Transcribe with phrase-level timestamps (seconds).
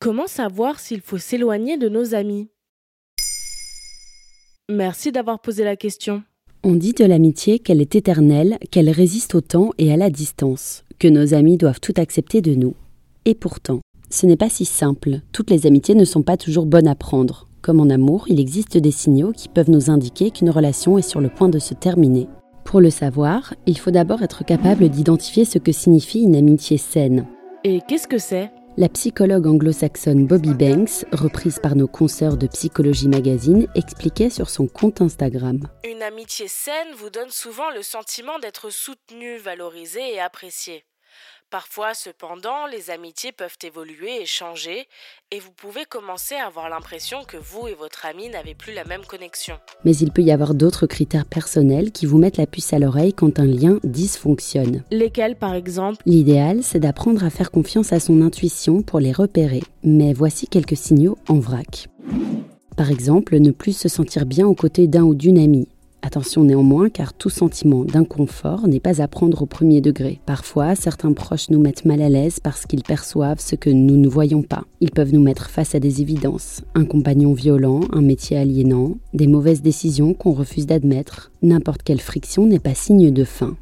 [0.00, 2.50] Comment savoir s'il faut s'éloigner de nos amis?
[4.70, 6.22] Merci d'avoir posé la question.
[6.62, 10.84] On dit de l'amitié qu'elle est éternelle, qu'elle résiste au temps et à la distance,
[11.00, 12.74] que nos amis doivent tout accepter de nous.
[13.24, 15.20] Et pourtant, ce n'est pas si simple.
[15.32, 17.48] Toutes les amitiés ne sont pas toujours bonnes à prendre.
[17.60, 21.20] Comme en amour, il existe des signaux qui peuvent nous indiquer qu'une relation est sur
[21.20, 22.28] le point de se terminer.
[22.64, 27.26] Pour le savoir, il faut d'abord être capable d'identifier ce que signifie une amitié saine.
[27.64, 28.52] Et qu'est-ce que c'est?
[28.80, 34.68] La psychologue anglo-saxonne Bobby Banks, reprise par nos consoeurs de Psychologie Magazine, expliquait sur son
[34.68, 35.66] compte Instagram.
[35.82, 40.84] Une amitié saine vous donne souvent le sentiment d'être soutenu, valorisé et apprécié.
[41.50, 44.86] Parfois, cependant, les amitiés peuvent évoluer et changer,
[45.30, 48.84] et vous pouvez commencer à avoir l'impression que vous et votre ami n'avez plus la
[48.84, 49.58] même connexion.
[49.82, 53.14] Mais il peut y avoir d'autres critères personnels qui vous mettent la puce à l'oreille
[53.14, 54.84] quand un lien dysfonctionne.
[54.90, 56.02] Lesquels, par exemple?
[56.04, 59.62] L'idéal, c'est d'apprendre à faire confiance à son intuition pour les repérer.
[59.82, 61.88] Mais voici quelques signaux en vrac.
[62.76, 65.68] Par exemple, ne plus se sentir bien aux côtés d'un ou d'une amie,
[66.08, 70.22] Attention néanmoins car tout sentiment d'inconfort n'est pas à prendre au premier degré.
[70.24, 74.08] Parfois, certains proches nous mettent mal à l'aise parce qu'ils perçoivent ce que nous ne
[74.08, 74.64] voyons pas.
[74.80, 76.62] Ils peuvent nous mettre face à des évidences.
[76.74, 81.30] Un compagnon violent, un métier aliénant, des mauvaises décisions qu'on refuse d'admettre.
[81.42, 83.54] N'importe quelle friction n'est pas signe de fin.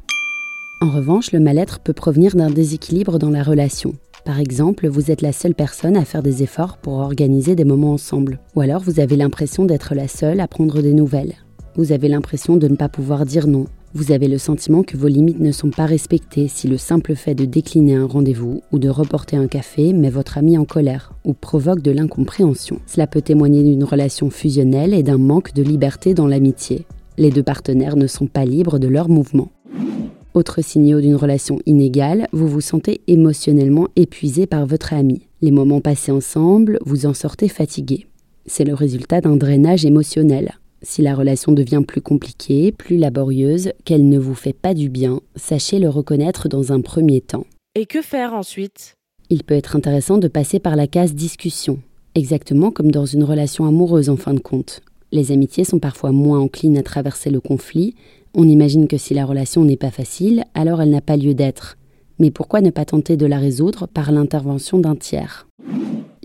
[0.79, 3.93] En revanche, le mal-être peut provenir d'un déséquilibre dans la relation.
[4.23, 7.91] Par exemple, vous êtes la seule personne à faire des efforts pour organiser des moments
[7.91, 8.39] ensemble.
[8.55, 11.35] Ou alors vous avez l'impression d'être la seule à prendre des nouvelles.
[11.77, 13.67] Vous avez l'impression de ne pas pouvoir dire non.
[13.93, 17.35] Vous avez le sentiment que vos limites ne sont pas respectées si le simple fait
[17.35, 21.33] de décliner un rendez-vous ou de reporter un café met votre ami en colère ou
[21.33, 22.79] provoque de l'incompréhension.
[22.87, 26.87] Cela peut témoigner d'une relation fusionnelle et d'un manque de liberté dans l'amitié.
[27.19, 29.51] Les deux partenaires ne sont pas libres de leurs mouvements.
[30.33, 35.27] Autre signaux d'une relation inégale, vous vous sentez émotionnellement épuisé par votre ami.
[35.43, 38.07] Les moments passés ensemble, vous en sortez fatigué.
[38.47, 40.55] C'est le résultat d'un drainage émotionnel.
[40.83, 45.21] Si la relation devient plus compliquée, plus laborieuse, qu'elle ne vous fait pas du bien,
[45.35, 47.45] sachez le reconnaître dans un premier temps.
[47.75, 48.93] Et que faire ensuite?
[49.29, 51.79] Il peut être intéressant de passer par la case discussion,
[52.15, 54.81] exactement comme dans une relation amoureuse en fin de compte.
[55.11, 57.95] Les amitiés sont parfois moins enclines à traverser le conflit.
[58.35, 61.77] On imagine que si la relation n'est pas facile, alors elle n'a pas lieu d'être.
[62.19, 65.47] Mais pourquoi ne pas tenter de la résoudre par l'intervention d'un tiers?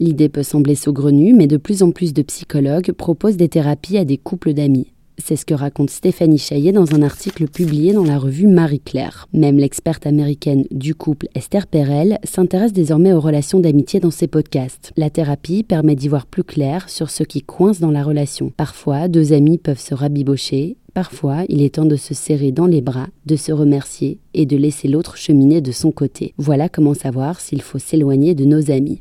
[0.03, 4.05] L'idée peut sembler saugrenue, mais de plus en plus de psychologues proposent des thérapies à
[4.05, 4.89] des couples d'amis.
[5.17, 9.29] C'est ce que raconte Stéphanie Chaillet dans un article publié dans la revue Marie-Claire.
[9.33, 14.93] Même l'experte américaine du couple Esther Perel s'intéresse désormais aux relations d'amitié dans ses podcasts.
[14.97, 18.53] La thérapie permet d'y voir plus clair sur ce qui coince dans la relation.
[18.57, 22.83] Parfois, deux amis peuvent se rabibocher, Parfois, il est temps de se serrer dans les
[22.83, 26.34] bras, de se remercier et de laisser l'autre cheminer de son côté.
[26.37, 29.01] Voilà comment savoir s'il faut s'éloigner de nos amis.